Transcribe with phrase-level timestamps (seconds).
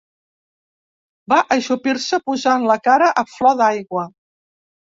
[1.33, 4.11] Va ajupir-se posant la cara a flor d'aigua